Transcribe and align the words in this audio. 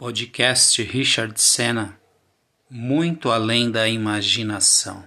Podcast 0.00 0.82
Richard 0.82 1.38
Senna 1.38 2.00
Muito 2.70 3.30
além 3.30 3.70
da 3.70 3.86
imaginação. 3.86 5.04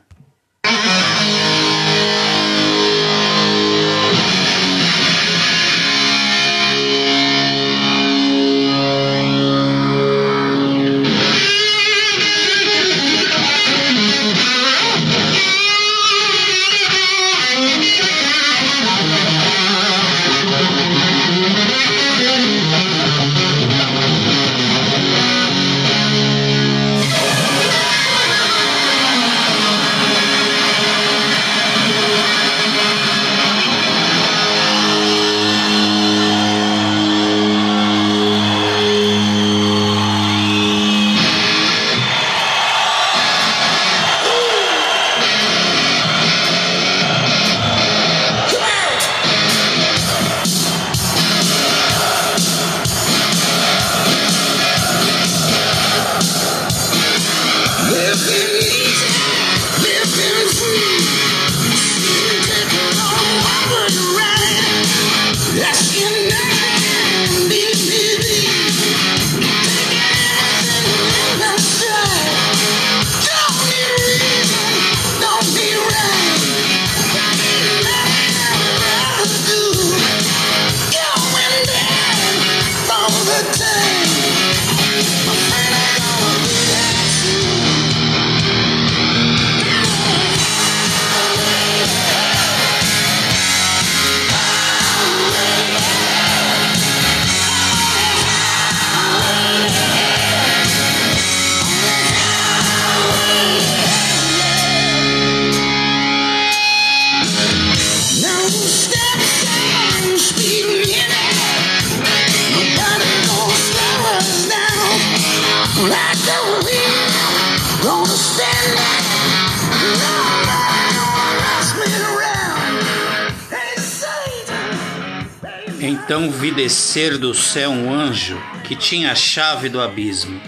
Então 126.03 126.30
vi 126.30 126.52
descer 126.52 127.18
do 127.18 127.34
céu 127.34 127.72
um 127.72 127.94
anjo 127.94 128.38
que 128.66 128.75
tinha 128.75 129.14
a 129.14 129.16
chave 129.16 129.69
do 129.69 129.80
abismo 129.80 130.40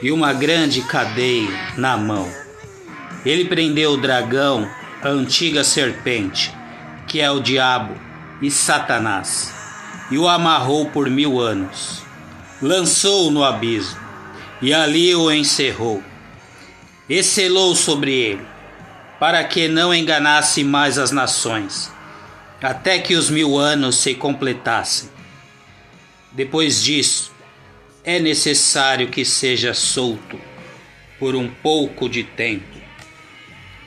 e 0.00 0.10
uma 0.10 0.32
grande 0.32 0.80
cadeia 0.80 1.50
na 1.76 1.94
mão. 1.94 2.26
Ele 3.22 3.44
prendeu 3.44 3.92
o 3.92 3.96
dragão, 3.98 4.66
a 5.02 5.08
antiga 5.08 5.62
serpente, 5.62 6.54
que 7.06 7.20
é 7.20 7.30
o 7.30 7.38
diabo 7.38 7.94
e 8.40 8.50
Satanás, 8.50 9.52
e 10.10 10.16
o 10.16 10.26
amarrou 10.26 10.86
por 10.86 11.10
mil 11.10 11.38
anos. 11.38 12.02
Lançou-o 12.62 13.30
no 13.30 13.44
abismo 13.44 14.00
e 14.62 14.72
ali 14.72 15.14
o 15.14 15.30
encerrou. 15.30 16.02
E 17.06 17.22
selou 17.22 17.74
sobre 17.74 18.12
ele, 18.12 18.46
para 19.20 19.44
que 19.44 19.68
não 19.68 19.94
enganasse 19.94 20.64
mais 20.64 20.96
as 20.96 21.10
nações 21.10 21.97
até 22.60 22.98
que 22.98 23.14
os 23.14 23.30
mil 23.30 23.58
anos 23.58 23.96
se 23.96 24.14
completassem. 24.14 25.08
Depois 26.32 26.82
disso, 26.82 27.32
é 28.04 28.18
necessário 28.18 29.08
que 29.08 29.24
seja 29.24 29.74
solto 29.74 30.40
por 31.18 31.34
um 31.34 31.48
pouco 31.48 32.08
de 32.08 32.24
tempo. 32.24 32.78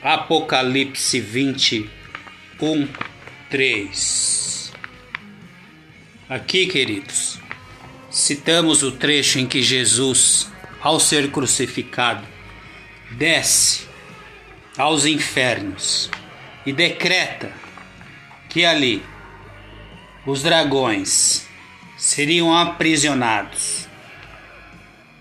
Apocalipse 0.02 1.20
21, 1.20 2.88
3. 3.50 4.72
Aqui, 6.28 6.66
queridos, 6.66 7.38
citamos 8.10 8.82
o 8.82 8.92
trecho 8.92 9.38
em 9.38 9.46
que 9.46 9.62
Jesus, 9.62 10.50
ao 10.80 10.98
ser 10.98 11.30
crucificado, 11.30 12.26
desce 13.12 13.86
aos 14.76 15.04
infernos 15.04 16.10
e 16.64 16.72
decreta 16.72 17.61
que 18.52 18.66
ali 18.66 19.02
os 20.26 20.42
dragões 20.42 21.48
seriam 21.96 22.54
aprisionados. 22.54 23.88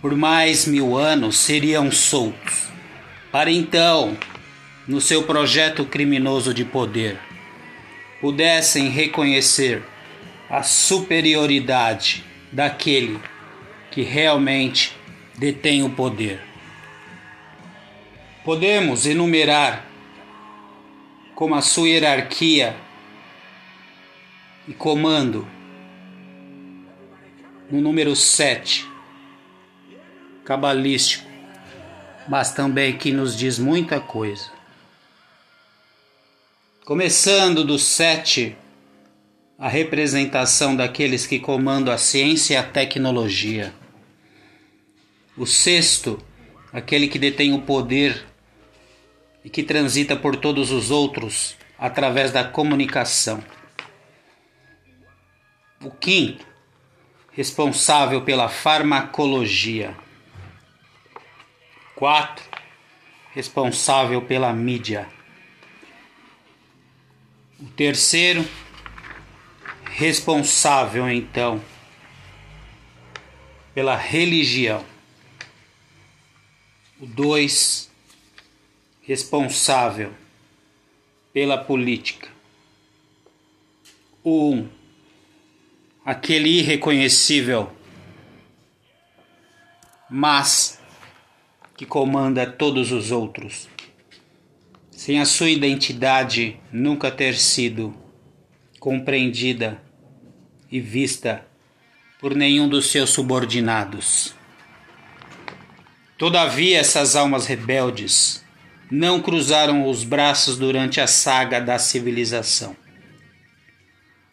Por 0.02 0.18
mais 0.18 0.66
mil 0.66 0.98
anos 0.98 1.38
seriam 1.38 1.90
soltos, 1.90 2.68
para 3.32 3.50
então, 3.50 4.18
no 4.86 5.00
seu 5.00 5.24
projeto 5.24 5.86
criminoso 5.86 6.54
de 6.54 6.66
poder, 6.66 7.18
pudessem 8.20 8.90
reconhecer 8.90 9.82
a 10.50 10.62
superioridade 10.62 12.26
daquele 12.52 13.18
que 13.92 14.02
realmente 14.02 14.94
detém 15.38 15.84
o 15.84 15.90
poder. 15.90 16.42
Podemos 18.44 19.06
enumerar 19.06 19.86
como 21.34 21.56
a 21.56 21.62
sua 21.62 21.88
hierarquia 21.88 22.76
e 24.72 24.74
comando 24.74 25.46
no 27.70 27.82
número 27.82 28.16
7, 28.16 28.90
cabalístico, 30.46 31.30
mas 32.26 32.54
também 32.54 32.98
que 32.98 33.12
nos 33.12 33.36
diz 33.36 33.60
muita 33.60 34.00
coisa. 34.00 34.50
Começando 36.86 37.66
do 37.66 37.78
7, 37.78 38.56
a 39.60 39.68
representação 39.68 40.74
daqueles 40.74 41.28
que 41.28 41.38
comandam 41.38 41.94
a 41.94 41.98
ciência 41.98 42.54
e 42.54 42.58
a 42.58 42.64
tecnologia. 42.64 43.74
O 45.36 45.46
sexto, 45.46 46.18
aquele 46.72 47.10
que 47.10 47.20
detém 47.20 47.54
o 47.54 47.62
poder 47.62 48.26
e 49.44 49.50
que 49.50 49.64
transita 49.64 50.16
por 50.16 50.38
todos 50.38 50.72
os 50.72 50.90
outros 50.92 51.58
através 51.78 52.32
da 52.32 52.46
comunicação. 52.46 53.44
O 55.84 55.90
quinto, 55.90 56.46
responsável 57.32 58.22
pela 58.22 58.48
farmacologia. 58.48 59.98
Quatro, 61.96 62.46
responsável 63.34 64.22
pela 64.22 64.54
mídia. 64.54 65.10
O 67.60 67.66
terceiro, 67.66 68.48
responsável 69.86 71.10
então 71.10 71.64
pela 73.74 73.96
religião. 73.96 74.86
O 77.00 77.06
dois, 77.06 77.90
responsável 79.02 80.14
pela 81.34 81.58
política. 81.58 82.30
O 84.24 84.54
um, 84.54 84.81
aquele 86.04 86.50
irreconhecível, 86.60 87.72
mas 90.10 90.80
que 91.78 91.86
comanda 91.86 92.46
todos 92.46 92.92
os 92.92 93.12
outros, 93.12 93.70
sem 94.90 95.20
a 95.20 95.26
sua 95.26 95.50
identidade 95.50 96.60
nunca 96.72 97.12
ter 97.12 97.36
sido 97.36 97.96
compreendida 98.80 99.82
e 100.72 100.80
vista 100.80 101.46
por 102.20 102.36
nenhum 102.36 102.68
dos 102.68 102.88
seus 102.88 103.12
subordinados. 103.12 104.34
Todavia, 106.18 106.80
essas 106.80 107.16
almas 107.16 107.46
rebeldes 107.46 108.44
não 108.92 109.22
cruzaram 109.22 109.88
os 109.88 110.04
braços 110.04 110.58
durante 110.58 111.00
a 111.00 111.08
saga 111.08 111.60
da 111.60 111.80
civilização. 111.80 112.76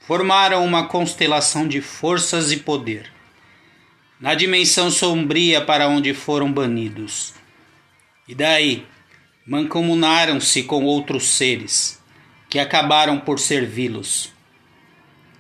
Formaram 0.09 0.65
uma 0.65 0.87
constelação 0.87 1.69
de 1.69 1.83
forças 1.83 2.51
e 2.51 2.57
poder, 2.57 3.13
na 4.19 4.35
dimensão 4.35 4.91
sombria 4.91 5.61
para 5.61 5.87
onde 5.87 6.15
foram 6.15 6.51
banidos. 6.51 7.35
E 8.27 8.35
daí, 8.35 8.87
mancomunaram-se 9.47 10.63
com 10.63 10.83
outros 10.87 11.29
seres, 11.29 12.03
que 12.49 12.59
acabaram 12.59 13.21
por 13.21 13.39
servi-los. 13.39 14.33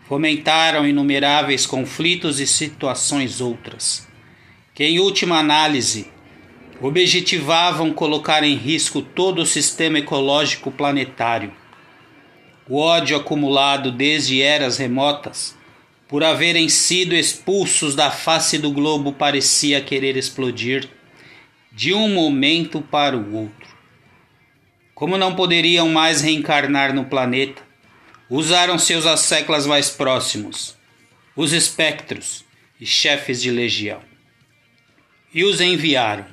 Fomentaram 0.06 0.86
inumeráveis 0.86 1.64
conflitos 1.64 2.38
e 2.38 2.46
situações 2.46 3.40
outras, 3.40 4.06
que, 4.74 4.84
em 4.84 5.00
última 5.00 5.38
análise, 5.38 6.10
objetivavam 6.78 7.90
colocar 7.90 8.44
em 8.44 8.54
risco 8.54 9.00
todo 9.00 9.40
o 9.40 9.46
sistema 9.46 9.98
ecológico 9.98 10.70
planetário. 10.70 11.54
O 12.68 12.76
ódio 12.76 13.16
acumulado 13.16 13.90
desde 13.90 14.42
eras 14.42 14.76
remotas, 14.76 15.56
por 16.06 16.22
haverem 16.22 16.68
sido 16.68 17.14
expulsos 17.14 17.94
da 17.94 18.10
face 18.10 18.58
do 18.58 18.70
globo, 18.70 19.12
parecia 19.12 19.80
querer 19.80 20.18
explodir 20.18 20.86
de 21.72 21.94
um 21.94 22.12
momento 22.12 22.82
para 22.82 23.16
o 23.16 23.34
outro. 23.34 23.68
Como 24.94 25.16
não 25.16 25.34
poderiam 25.34 25.88
mais 25.88 26.20
reencarnar 26.20 26.92
no 26.92 27.06
planeta, 27.06 27.62
usaram 28.28 28.78
seus 28.78 29.06
asseclas 29.06 29.66
mais 29.66 29.88
próximos, 29.88 30.76
os 31.34 31.52
espectros 31.52 32.44
e 32.78 32.84
chefes 32.84 33.40
de 33.40 33.50
legião, 33.50 34.00
e 35.32 35.42
os 35.42 35.60
enviaram 35.60 36.26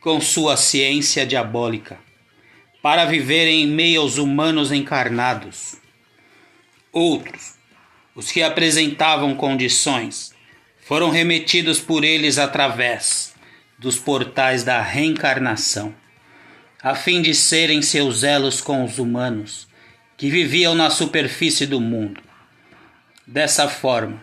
com 0.00 0.20
sua 0.20 0.56
ciência 0.56 1.24
diabólica, 1.24 1.98
para 2.84 3.06
viverem 3.06 3.62
em 3.62 3.66
meio 3.66 4.02
aos 4.02 4.18
humanos 4.18 4.70
encarnados. 4.70 5.76
Outros, 6.92 7.54
os 8.14 8.30
que 8.30 8.42
apresentavam 8.42 9.34
condições, 9.34 10.34
foram 10.82 11.08
remetidos 11.08 11.80
por 11.80 12.04
eles 12.04 12.36
através 12.36 13.34
dos 13.78 13.98
portais 13.98 14.64
da 14.64 14.82
reencarnação, 14.82 15.94
a 16.82 16.94
fim 16.94 17.22
de 17.22 17.34
serem 17.34 17.80
seus 17.80 18.22
elos 18.22 18.60
com 18.60 18.84
os 18.84 18.98
humanos 18.98 19.66
que 20.18 20.28
viviam 20.28 20.74
na 20.74 20.90
superfície 20.90 21.64
do 21.64 21.80
mundo. 21.80 22.20
Dessa 23.26 23.66
forma, 23.66 24.22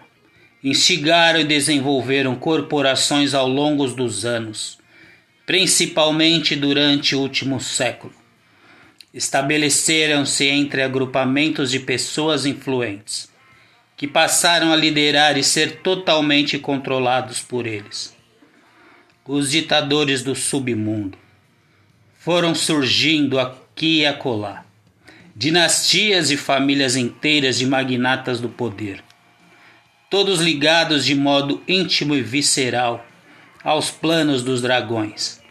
instigaram 0.63 1.39
e 1.39 1.45
desenvolveram 1.45 2.35
corporações 2.35 3.33
ao 3.33 3.47
longo 3.47 3.87
dos 3.87 4.23
anos 4.23 4.79
principalmente 5.47 6.55
durante 6.55 7.15
o 7.15 7.19
último 7.19 7.59
século. 7.59 8.20
Estabeleceram-se 9.13 10.47
entre 10.47 10.81
agrupamentos 10.81 11.69
de 11.69 11.79
pessoas 11.79 12.45
influentes, 12.45 13.29
que 13.97 14.07
passaram 14.07 14.71
a 14.71 14.75
liderar 14.75 15.37
e 15.37 15.43
ser 15.43 15.81
totalmente 15.81 16.57
controlados 16.57 17.39
por 17.41 17.67
eles. 17.67 18.15
Os 19.25 19.51
ditadores 19.51 20.23
do 20.23 20.33
submundo 20.33 21.17
foram 22.17 22.55
surgindo 22.55 23.39
aqui 23.39 23.99
e 23.99 24.05
acolá, 24.05 24.65
dinastias 25.35 26.31
e 26.31 26.37
famílias 26.37 26.95
inteiras 26.95 27.57
de 27.57 27.65
magnatas 27.65 28.39
do 28.39 28.49
poder, 28.49 29.03
todos 30.09 30.39
ligados 30.39 31.05
de 31.05 31.15
modo 31.15 31.61
íntimo 31.67 32.15
e 32.15 32.21
visceral 32.21 33.05
aos 33.63 33.91
planos 33.91 34.43
dos 34.43 34.61
dragões 34.61 35.41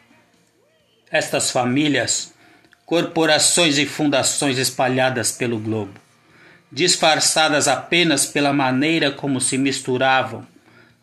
estas 1.11 1.51
famílias, 1.51 2.30
corporações 2.91 3.79
e 3.79 3.87
fundações 3.87 4.59
espalhadas 4.59 5.31
pelo 5.31 5.61
globo, 5.61 5.95
disfarçadas 6.73 7.69
apenas 7.69 8.27
pela 8.27 8.53
maneira 8.53 9.13
como 9.13 9.41
se 9.41 9.57
misturavam 9.57 10.45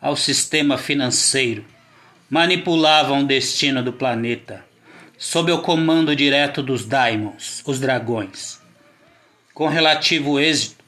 ao 0.02 0.14
sistema 0.18 0.78
financeiro, 0.78 1.64
manipulavam 2.30 3.22
o 3.22 3.26
destino 3.26 3.82
do 3.82 3.94
planeta, 3.94 4.66
sob 5.18 5.50
o 5.50 5.62
comando 5.62 6.14
direto 6.14 6.62
dos 6.62 6.84
daimons, 6.84 7.64
os 7.66 7.80
dragões. 7.80 8.60
Com 9.54 9.70
relativo 9.70 10.42
êxito, 10.42 10.84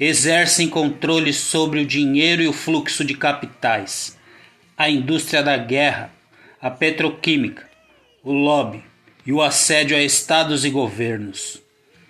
exercem 0.00 0.68
controle 0.68 1.32
sobre 1.32 1.78
o 1.78 1.86
dinheiro 1.86 2.42
e 2.42 2.48
o 2.48 2.52
fluxo 2.52 3.04
de 3.04 3.14
capitais, 3.14 4.18
a 4.76 4.90
indústria 4.90 5.44
da 5.44 5.56
guerra, 5.56 6.10
a 6.60 6.68
petroquímica, 6.68 7.70
o 8.24 8.32
lobby 8.32 8.89
e 9.26 9.32
o 9.32 9.42
assédio 9.42 9.96
a 9.96 10.02
estados 10.02 10.64
e 10.64 10.70
governos, 10.70 11.60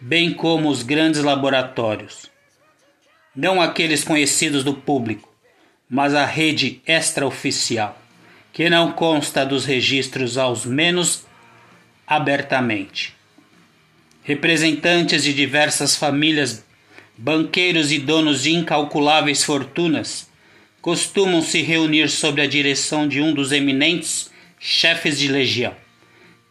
bem 0.01 0.33
como 0.33 0.69
os 0.69 0.83
grandes 0.83 1.23
laboratórios. 1.23 2.31
Não 3.35 3.61
aqueles 3.61 4.05
conhecidos 4.05 4.63
do 4.65 4.75
público, 4.75 5.29
mas 5.89 6.15
a 6.15 6.25
rede 6.25 6.81
extraoficial, 6.87 8.01
que 8.53 8.71
não 8.71 8.93
consta 8.93 9.45
dos 9.45 9.65
registros 9.65 10.39
aos 10.39 10.65
menos 10.65 11.25
abertamente. 12.07 13.15
Representantes 14.23 15.25
de 15.25 15.33
diversas 15.33 15.97
famílias, 15.97 16.65
banqueiros 17.17 17.91
e 17.91 17.99
donos 17.99 18.43
de 18.43 18.53
incalculáveis 18.53 19.43
fortunas 19.43 20.29
costumam 20.81 21.43
se 21.43 21.61
reunir 21.61 22.09
sob 22.09 22.41
a 22.41 22.47
direção 22.47 23.07
de 23.07 23.21
um 23.21 23.35
dos 23.35 23.53
eminentes 23.53 24.31
chefes 24.59 25.19
de 25.19 25.29
legião 25.29 25.75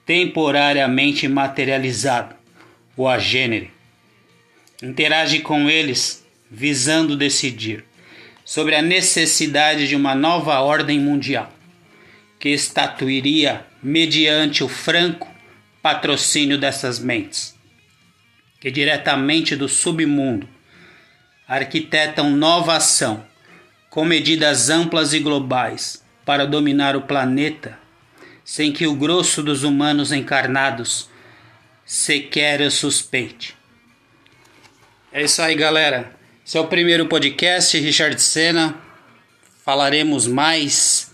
temporariamente 0.09 1.27
materializado, 1.27 2.33
o 2.97 3.07
agênere. 3.07 3.69
Interage 4.81 5.37
com 5.41 5.69
eles 5.69 6.25
visando 6.49 7.15
decidir 7.15 7.85
sobre 8.43 8.73
a 8.73 8.81
necessidade 8.81 9.87
de 9.87 9.95
uma 9.95 10.15
nova 10.15 10.61
ordem 10.61 10.99
mundial, 10.99 11.53
que 12.39 12.49
estatuiria 12.49 13.63
mediante 13.83 14.63
o 14.63 14.67
franco 14.67 15.31
patrocínio 15.79 16.57
dessas 16.57 16.97
mentes, 16.97 17.55
que 18.59 18.71
diretamente 18.71 19.55
do 19.55 19.69
submundo 19.69 20.49
arquitetam 21.47 22.31
nova 22.31 22.77
ação 22.77 23.23
com 23.91 24.03
medidas 24.03 24.71
amplas 24.71 25.13
e 25.13 25.19
globais 25.19 26.03
para 26.25 26.47
dominar 26.47 26.95
o 26.95 27.01
planeta 27.01 27.77
sem 28.49 28.73
que 28.73 28.87
o 28.87 28.95
grosso 28.95 29.43
dos 29.43 29.61
humanos 29.61 30.11
encarnados 30.11 31.07
sequer 31.85 32.61
o 32.61 32.71
suspeite. 32.71 33.55
É 35.13 35.21
isso 35.21 35.39
aí, 35.39 35.53
galera. 35.53 36.15
Esse 36.43 36.57
é 36.57 36.59
o 36.59 36.65
primeiro 36.65 37.05
podcast, 37.05 37.77
Richard 37.77 38.19
Senna. 38.19 38.75
Falaremos 39.63 40.25
mais 40.25 41.11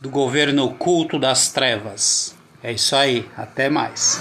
do 0.00 0.08
governo 0.08 0.66
oculto 0.66 1.18
das 1.18 1.50
trevas. 1.50 2.36
É 2.62 2.72
isso 2.72 2.94
aí, 2.94 3.28
até 3.36 3.68
mais. 3.68 4.20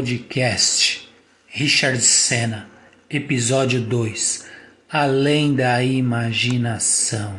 Podcast 0.00 1.12
Richard 1.46 2.00
Senna, 2.00 2.66
Episódio 3.10 3.82
2 3.82 4.46
Além 4.90 5.54
da 5.54 5.84
Imaginação. 5.84 7.38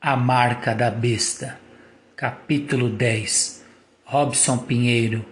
A 0.00 0.16
Marca 0.16 0.74
da 0.74 0.90
Besta, 0.90 1.58
Capítulo 2.16 2.88
10 2.88 3.62
Robson 4.02 4.56
Pinheiro 4.56 5.26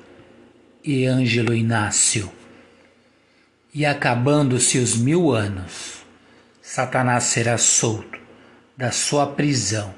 e 0.84 1.06
Ângelo 1.06 1.54
Inácio. 1.54 2.30
E 3.72 3.86
acabando-se 3.86 4.76
os 4.76 4.94
mil 4.94 5.32
anos, 5.32 6.04
Satanás 6.60 7.24
será 7.24 7.56
solto 7.56 8.20
da 8.76 8.92
sua 8.92 9.26
prisão 9.26 9.94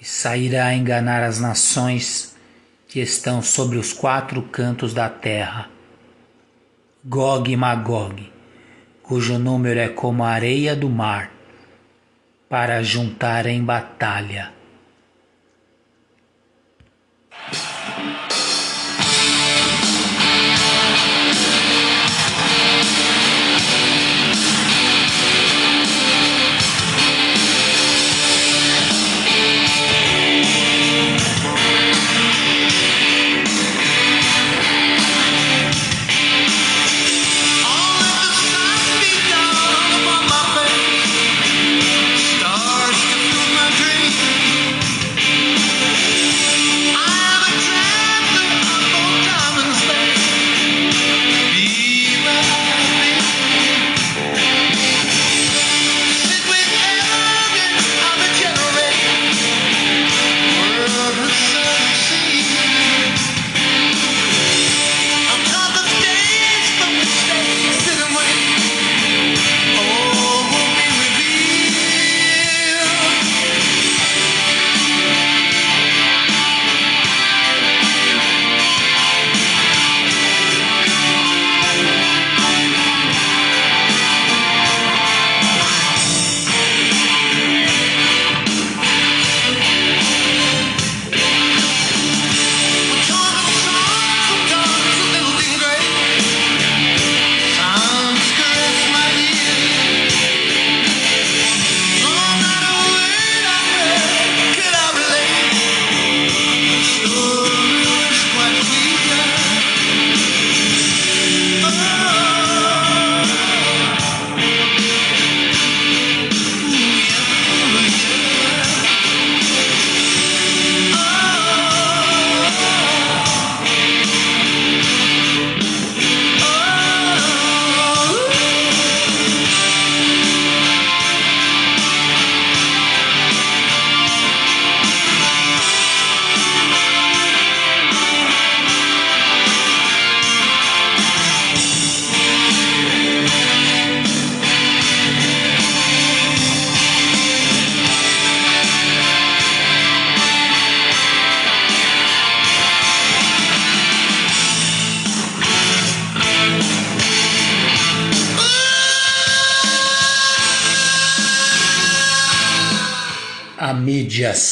e 0.00 0.04
sairá 0.04 0.66
a 0.66 0.74
enganar 0.74 1.22
as 1.22 1.38
nações 1.38 2.36
que 2.88 3.00
estão 3.00 3.42
sobre 3.42 3.76
os 3.76 3.92
quatro 3.92 4.42
cantos 4.42 4.94
da 4.94 5.10
terra. 5.10 5.68
Gog 7.04 7.52
e 7.52 7.56
Magog, 7.56 8.32
cujo 9.02 9.38
número 9.38 9.78
é 9.78 9.88
como 9.88 10.24
a 10.24 10.30
areia 10.30 10.74
do 10.74 10.88
mar, 10.88 11.30
para 12.48 12.82
juntar 12.82 13.44
em 13.44 13.62
batalha. 13.62 14.57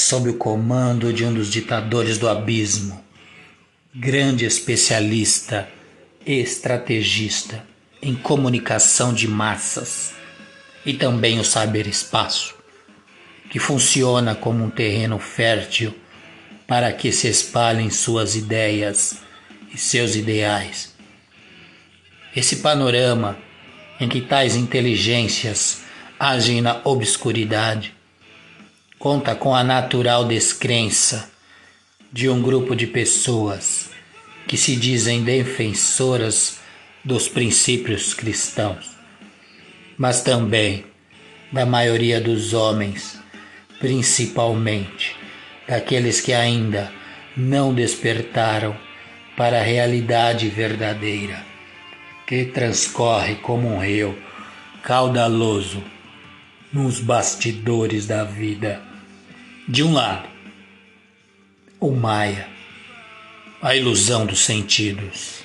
Sob 0.06 0.30
o 0.30 0.34
comando 0.34 1.12
de 1.12 1.24
um 1.24 1.34
dos 1.34 1.50
ditadores 1.50 2.16
do 2.16 2.28
abismo, 2.28 3.04
grande 3.92 4.44
especialista 4.44 5.68
e 6.24 6.34
estrategista 6.34 7.66
em 8.00 8.14
comunicação 8.14 9.12
de 9.12 9.26
massas 9.26 10.14
e 10.84 10.94
também 10.94 11.40
o 11.40 11.44
cyberespaço, 11.44 12.54
que 13.50 13.58
funciona 13.58 14.32
como 14.36 14.62
um 14.62 14.70
terreno 14.70 15.18
fértil 15.18 15.92
para 16.68 16.92
que 16.92 17.10
se 17.10 17.26
espalhem 17.26 17.90
suas 17.90 18.36
ideias 18.36 19.22
e 19.74 19.76
seus 19.76 20.14
ideais. 20.14 20.94
Esse 22.36 22.56
panorama 22.56 23.36
em 23.98 24.08
que 24.08 24.20
tais 24.20 24.54
inteligências 24.54 25.80
agem 26.16 26.62
na 26.62 26.80
obscuridade 26.84 27.95
conta 29.06 29.36
com 29.36 29.54
a 29.54 29.62
natural 29.62 30.24
descrença 30.24 31.30
de 32.12 32.28
um 32.28 32.42
grupo 32.42 32.74
de 32.74 32.88
pessoas 32.88 33.88
que 34.48 34.56
se 34.56 34.74
dizem 34.74 35.22
defensoras 35.22 36.58
dos 37.04 37.28
princípios 37.28 38.12
cristãos, 38.12 38.90
mas 39.96 40.24
também 40.24 40.86
da 41.52 41.64
maioria 41.64 42.20
dos 42.20 42.52
homens, 42.52 43.16
principalmente 43.78 45.14
daqueles 45.68 46.20
que 46.20 46.32
ainda 46.32 46.92
não 47.36 47.72
despertaram 47.72 48.76
para 49.36 49.60
a 49.60 49.62
realidade 49.62 50.48
verdadeira, 50.48 51.44
que 52.26 52.46
transcorre 52.46 53.36
como 53.36 53.68
um 53.68 53.78
rio 53.78 54.18
caudaloso 54.82 55.80
nos 56.72 56.98
bastidores 56.98 58.04
da 58.08 58.24
vida. 58.24 58.85
De 59.68 59.82
um 59.82 59.94
lado, 59.94 60.28
o 61.80 61.90
Maia, 61.90 62.48
a 63.60 63.74
ilusão 63.74 64.24
dos 64.24 64.38
sentidos, 64.44 65.40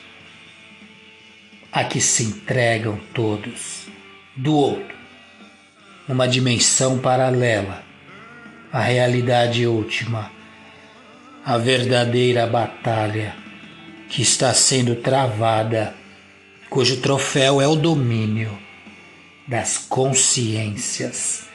a 1.71 1.83
que 1.83 1.99
se 1.99 2.25
entregam 2.25 2.99
todos. 3.15 3.87
Do 4.35 4.55
outro, 4.55 4.95
uma 6.07 6.27
dimensão 6.27 6.99
paralela, 6.99 7.83
a 8.71 8.79
realidade 8.79 9.65
última, 9.65 10.31
a 11.43 11.57
verdadeira 11.57 12.45
batalha 12.45 13.35
que 14.07 14.21
está 14.21 14.53
sendo 14.53 14.97
travada, 14.97 15.95
cujo 16.69 17.01
troféu 17.01 17.59
é 17.59 17.67
o 17.67 17.75
domínio 17.75 18.55
das 19.47 19.79
consciências, 19.79 21.47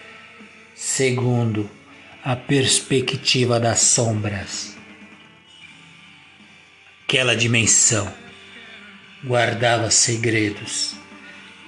segundo 0.74 1.75
a 2.26 2.34
perspectiva 2.34 3.60
das 3.60 3.78
sombras. 3.78 4.76
Aquela 7.04 7.36
dimensão 7.36 8.12
guardava 9.24 9.92
segredos 9.92 10.96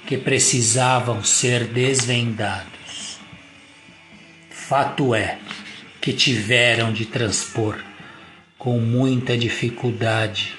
que 0.04 0.18
precisavam 0.18 1.22
ser 1.22 1.64
desvendados. 1.64 3.20
Fato 4.50 5.14
é 5.14 5.38
que 6.00 6.12
tiveram 6.12 6.92
de 6.92 7.06
transpor 7.06 7.78
com 8.58 8.80
muita 8.80 9.38
dificuldade 9.38 10.58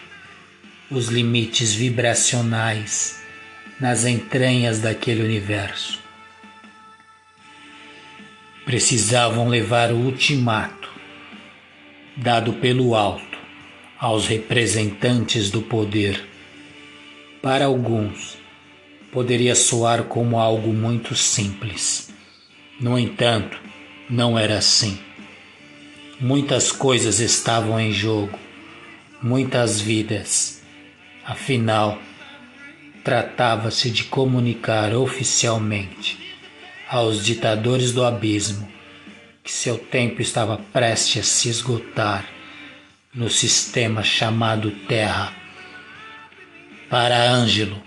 os 0.89 1.09
limites 1.09 1.73
vibracionais 1.73 3.21
nas 3.77 4.05
entranhas 4.05 4.79
daquele 4.79 5.23
universo. 5.23 6.08
Precisavam 8.69 9.47
levar 9.47 9.91
o 9.91 9.95
ultimato 9.95 10.91
dado 12.15 12.53
pelo 12.53 12.93
alto 12.93 13.39
aos 13.97 14.27
representantes 14.27 15.49
do 15.49 15.63
poder. 15.63 16.23
Para 17.41 17.65
alguns, 17.65 18.37
poderia 19.11 19.55
soar 19.55 20.03
como 20.03 20.37
algo 20.37 20.71
muito 20.71 21.15
simples. 21.15 22.13
No 22.79 22.99
entanto, 22.99 23.59
não 24.07 24.37
era 24.37 24.59
assim. 24.59 24.99
Muitas 26.19 26.71
coisas 26.71 27.19
estavam 27.19 27.79
em 27.79 27.91
jogo, 27.91 28.37
muitas 29.19 29.81
vidas. 29.81 30.61
Afinal, 31.25 31.97
tratava-se 33.03 33.89
de 33.89 34.03
comunicar 34.03 34.93
oficialmente 34.93 36.28
aos 36.89 37.23
ditadores 37.23 37.91
do 37.91 38.03
abismo 38.03 38.67
que 39.43 39.51
seu 39.51 39.77
tempo 39.77 40.23
estava 40.23 40.57
prestes 40.73 41.21
a 41.21 41.23
se 41.23 41.47
esgotar 41.47 42.27
no 43.13 43.29
sistema 43.29 44.03
chamado 44.03 44.71
Terra. 44.87 45.31
Para 46.89 47.29
Ângelo, 47.29 47.79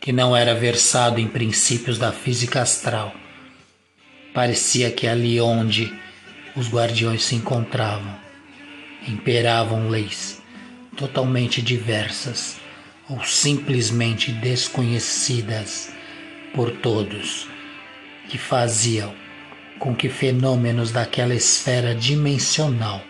que 0.00 0.12
não 0.12 0.36
era 0.36 0.54
versado 0.54 1.18
em 1.18 1.26
princípios 1.26 1.98
da 1.98 2.12
física 2.12 2.62
astral, 2.62 3.12
parecia 4.32 4.92
que 4.92 5.08
ali 5.08 5.40
onde 5.40 5.92
os 6.54 6.68
guardiões 6.68 7.24
se 7.24 7.34
encontravam. 7.34 8.16
Imperavam 9.08 9.88
leis 9.88 10.40
totalmente 10.96 11.60
diversas 11.60 12.56
ou 13.08 13.20
simplesmente 13.24 14.30
desconhecidas 14.30 15.92
por 16.54 16.70
todos, 16.70 17.48
que 18.28 18.38
faziam 18.38 19.14
com 19.78 19.94
que 19.94 20.08
fenômenos 20.08 20.90
daquela 20.90 21.34
esfera 21.34 21.94
dimensional 21.94 23.02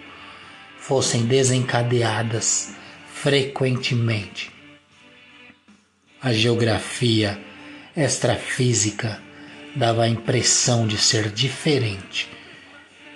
fossem 0.79 1.27
desencadeadas 1.27 2.75
frequentemente. 3.13 4.51
A 6.23 6.33
geografia 6.33 7.39
extrafísica 7.97 9.21
dava 9.75 10.05
a 10.05 10.09
impressão 10.09 10.87
de 10.87 10.97
ser 10.97 11.31
diferente 11.31 12.29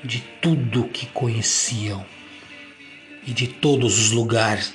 de 0.05 0.21
tudo 0.41 0.89
que 0.89 1.07
conheciam 1.07 2.05
e 3.27 3.33
de 3.33 3.47
todos 3.47 3.99
os 3.99 4.11
lugares, 4.11 4.75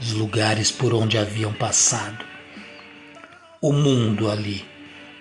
os 0.00 0.12
lugares 0.12 0.70
por 0.70 0.92
onde 0.92 1.16
haviam 1.16 1.52
passado. 1.52 2.24
O 3.60 3.72
mundo 3.72 4.30
ali 4.30 4.64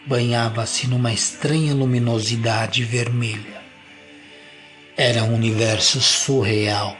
banhava-se 0.06 0.88
numa 0.88 1.12
estranha 1.12 1.74
luminosidade 1.74 2.84
vermelha. 2.84 3.62
Era 4.96 5.24
um 5.24 5.34
universo 5.34 6.00
surreal 6.00 6.98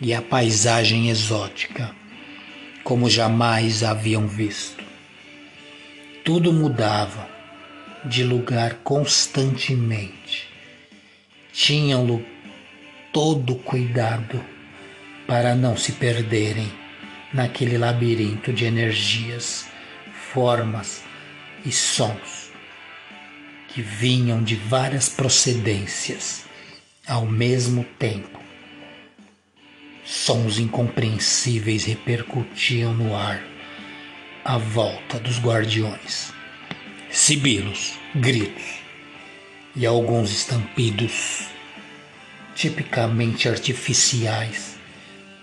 e 0.00 0.14
a 0.14 0.22
paisagem 0.22 1.10
exótica, 1.10 1.94
como 2.82 3.10
jamais 3.10 3.82
haviam 3.82 4.26
visto. 4.26 4.84
Tudo 6.24 6.52
mudava 6.52 7.28
de 8.04 8.22
lugar 8.22 8.76
constantemente 8.82 10.48
tinham 11.52 12.20
todo 13.12 13.54
cuidado 13.54 14.44
para 15.24 15.54
não 15.54 15.76
se 15.76 15.92
perderem 15.92 16.70
naquele 17.32 17.78
labirinto 17.78 18.52
de 18.52 18.64
energias, 18.64 19.66
formas 20.32 21.02
e 21.64 21.72
sons 21.72 22.52
que 23.68 23.82
vinham 23.82 24.42
de 24.42 24.54
várias 24.54 25.08
procedências 25.08 26.44
ao 27.06 27.26
mesmo 27.26 27.84
tempo. 27.98 28.40
Sons 30.04 30.58
incompreensíveis 30.58 31.84
repercutiam 31.84 32.94
no 32.94 33.16
ar 33.16 33.42
à 34.44 34.58
volta 34.58 35.18
dos 35.18 35.38
guardiões. 35.38 36.32
Sibilos, 37.10 37.94
gritos, 38.14 38.84
e 39.74 39.86
alguns 39.86 40.30
estampidos, 40.30 41.46
tipicamente 42.54 43.48
artificiais, 43.48 44.76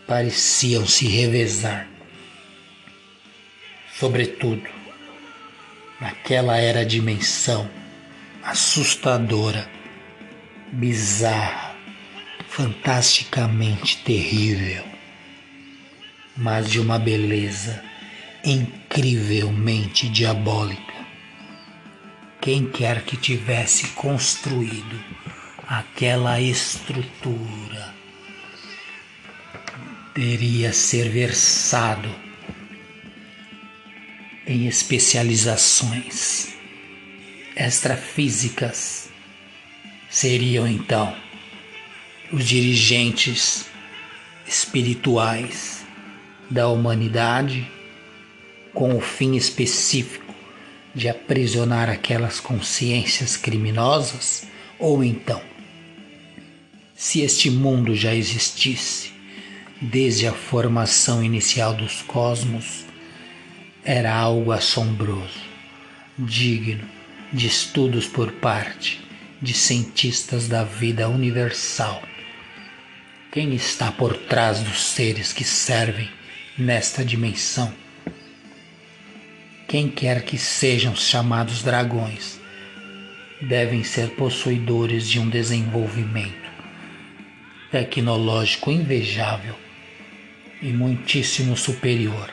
pareciam 0.08 0.86
se 0.86 1.08
revezar. 1.08 1.88
Sobretudo, 3.98 4.81
naquela 6.02 6.58
era 6.58 6.84
dimensão 6.84 7.70
assustadora, 8.44 9.70
bizarra, 10.72 11.76
fantasticamente 12.48 13.98
terrível, 13.98 14.84
mas 16.36 16.70
de 16.70 16.80
uma 16.80 16.98
beleza 16.98 17.84
incrivelmente 18.44 20.10
diabólica. 20.10 20.82
Quem 22.42 22.66
quer 22.66 23.04
que 23.04 23.16
tivesse 23.16 23.90
construído 23.90 25.00
aquela 25.68 26.42
estrutura 26.42 27.94
teria 30.16 30.74
ser 30.74 31.10
versado 31.10 32.10
em 34.52 34.68
especializações 34.68 36.50
extrafísicas 37.56 39.10
seriam 40.10 40.68
então 40.68 41.16
os 42.34 42.44
dirigentes 42.44 43.66
espirituais 44.46 45.86
da 46.50 46.68
humanidade 46.68 47.66
com 48.74 48.98
o 48.98 49.00
fim 49.00 49.38
específico 49.38 50.36
de 50.94 51.08
aprisionar 51.08 51.90
aquelas 51.90 52.42
consciências 52.42 53.38
criminosas? 53.38 54.44
Ou 54.78 55.02
então, 55.02 55.42
se 56.94 57.22
este 57.22 57.50
mundo 57.50 57.96
já 57.96 58.14
existisse 58.14 59.14
desde 59.82 60.28
a 60.28 60.34
formação 60.34 61.24
inicial 61.24 61.74
dos 61.74 62.02
cosmos, 62.02 62.91
era 63.84 64.14
algo 64.14 64.52
assombroso, 64.52 65.42
digno 66.18 66.88
de 67.34 67.48
estudos 67.48 68.08
por 68.08 68.32
parte 68.34 69.00
de 69.42 69.54
cientistas 69.54 70.48
da 70.48 70.64
vida 70.64 71.08
universal. 71.10 72.02
Quem 73.32 73.54
está 73.56 73.92
por 73.92 74.16
trás 74.18 74.60
dos 74.62 74.82
seres 74.82 75.34
que 75.34 75.44
servem 75.44 76.10
nesta 76.58 77.04
dimensão? 77.04 77.74
quem 79.72 79.88
quer 79.88 80.26
que 80.26 80.38
sejam 80.38 80.94
chamados 80.94 81.64
dragões, 81.64 82.38
devem 83.42 83.86
ser 83.86 84.10
possuidores 84.16 85.08
de 85.08 85.18
um 85.18 85.30
desenvolvimento 85.30 86.52
tecnológico 87.72 88.70
invejável 88.70 89.56
e 90.62 90.74
muitíssimo 90.74 91.56
superior 91.56 92.30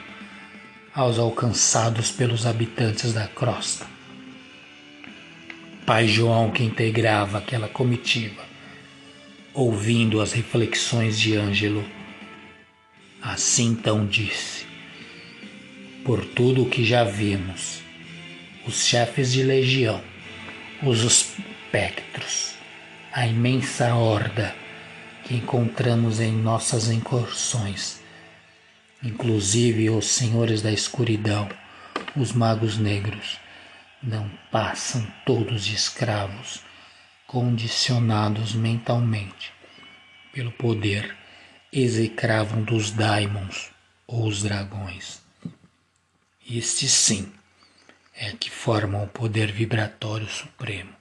aos 0.99 1.17
alcançados 1.17 2.11
pelos 2.11 2.45
habitantes 2.45 3.13
da 3.13 3.29
crosta. 3.29 3.87
Pai 5.87 6.09
João, 6.09 6.51
que 6.51 6.65
integrava 6.65 7.39
aquela 7.39 7.69
comitiva, 7.69 8.43
ouvindo 9.55 10.21
as 10.21 10.33
reflexões 10.33 11.17
de 11.17 11.37
Ângelo, 11.37 11.85
assim 13.23 13.67
então 13.67 14.05
disse: 14.05 14.67
por 16.05 16.25
tudo 16.25 16.65
o 16.65 16.69
que 16.69 16.85
já 16.85 17.05
vimos. 17.05 17.81
Os 18.67 18.85
chefes 18.85 19.33
de 19.33 19.45
legião, 19.45 20.03
os 20.83 21.05
espectros, 21.05 22.55
a 23.13 23.25
imensa 23.25 23.95
horda 23.95 24.53
que 25.23 25.37
encontramos 25.37 26.19
em 26.19 26.33
nossas 26.33 26.91
incursões, 26.91 27.98
inclusive 29.03 29.91
os 29.91 30.07
senhores 30.07 30.63
da 30.63 30.73
escuridão, 30.73 31.49
os 32.17 32.33
magos 32.33 32.79
negros, 32.79 33.39
não 34.03 34.31
passam 34.51 35.07
todos 35.25 35.67
escravos, 35.69 36.63
condicionados 37.27 38.55
mentalmente 38.55 39.53
pelo 40.33 40.53
poder 40.53 41.17
execravam 41.73 42.63
dos 42.63 42.91
daimons 42.91 43.71
ou 44.07 44.27
os 44.27 44.43
dragões. 44.43 45.21
Este 46.49 46.89
sim 46.89 47.33
é 48.15 48.33
que 48.33 48.51
formam 48.51 49.05
o 49.05 49.09
poder 49.09 49.53
vibratório 49.53 50.29
supremo. 50.29 50.93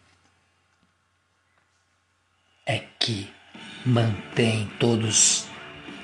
É 2.66 2.80
que 3.00 3.32
mantém 3.86 4.68
todos 4.80 5.48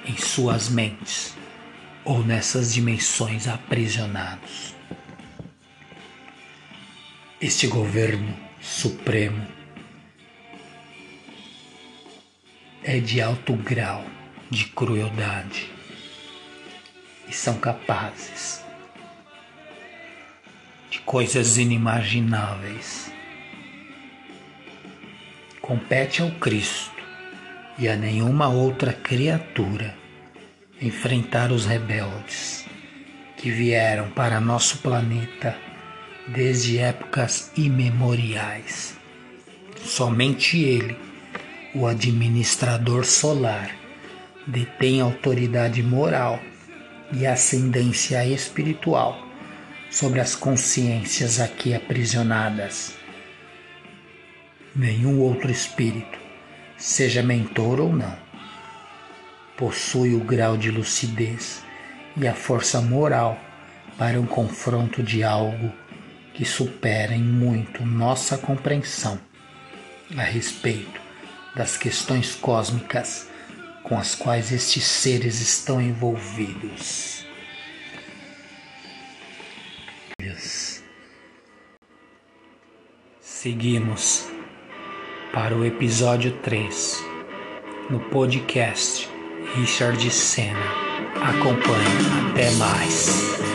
em 0.06 0.18
suas 0.18 0.70
mentes 0.70 1.36
ou 2.06 2.24
nessas 2.24 2.74
dimensões 2.74 3.48
aprisionados. 3.48 4.76
Este 7.40 7.68
governo 7.68 8.36
supremo 8.62 9.46
é 12.84 13.00
de 13.00 13.22
alto 13.22 13.54
grau 13.54 14.06
de 14.50 14.66
crueldade 14.66 15.70
e 17.28 17.34
são 17.34 17.58
capazes 17.58 18.64
de 20.90 21.00
coisas 21.00 21.58
inimagináveis. 21.58 23.12
Compete 25.62 26.22
ao 26.22 26.32
Cristo 26.32 26.92
e 27.80 27.88
a 27.88 27.96
nenhuma 27.96 28.50
outra 28.50 28.94
criatura 28.94 30.03
enfrentar 30.82 31.52
os 31.52 31.66
rebeldes 31.66 32.66
que 33.38 33.52
vieram 33.52 34.10
para 34.12 34.40
nosso 34.40 34.78
planeta 34.80 35.58
desde 36.28 36.80
épocas 36.80 37.52
imemoriais. 37.58 38.98
Somente 39.84 40.62
ele, 40.62 40.98
o 41.76 41.86
administrador 41.86 43.04
solar, 43.06 43.70
detém 44.48 45.02
autoridade 45.02 45.84
moral 45.84 46.40
e 47.12 47.26
ascendência 47.26 48.26
espiritual 48.26 49.28
sobre 49.90 50.20
as 50.20 50.36
consciências 50.36 51.40
aqui 51.40 51.74
aprisionadas. 51.74 52.96
Nenhum 54.76 55.20
outro 55.20 55.52
espírito, 55.52 56.18
seja 56.78 57.22
mentor 57.22 57.80
ou 57.80 57.94
não, 57.94 58.23
possui 59.58 60.16
o 60.16 60.20
grau 60.24 60.58
de 60.58 60.72
lucidez 60.72 61.64
e 62.18 62.28
a 62.28 62.34
força 62.34 62.82
moral 62.82 63.40
para 63.98 64.20
um 64.20 64.26
confronto 64.26 65.04
de 65.04 65.24
algo 65.24 65.72
que 66.34 66.46
supera 66.46 67.14
em 67.14 67.24
muito 67.24 67.86
nossa 67.86 68.38
compreensão 68.38 69.20
a 70.18 70.24
respeito 70.24 71.02
das 71.56 71.78
questões 71.78 72.36
cósmicas 72.36 73.30
com 73.84 73.98
as 73.98 74.16
quais 74.16 74.52
estes 74.52 74.84
seres 74.84 75.42
estão 75.42 75.82
envolvidos. 75.82 77.24
Seguimos 83.44 84.26
para 85.34 85.54
o 85.54 85.66
episódio 85.66 86.32
3 86.42 87.04
no 87.90 88.00
podcast 88.00 89.13
Richard 89.56 90.10
Senna. 90.10 90.58
Acompanhe. 91.22 92.32
Até 92.32 92.50
mais. 92.56 93.53